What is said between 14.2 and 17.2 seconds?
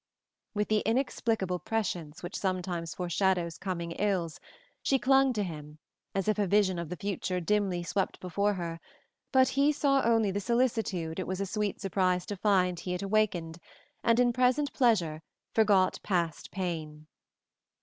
present pleasure forgot past pain.